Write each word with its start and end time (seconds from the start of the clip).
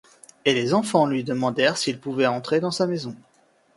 Et 0.45 0.55
les 0.55 0.73
enfants 0.73 1.05
lui 1.05 1.23
demandèrent 1.23 1.77
s’ils 1.77 1.99
pouvaient 1.99 2.25
entrer 2.25 2.59
dans 2.59 2.71
sa 2.71 2.87
maison. 2.87 3.15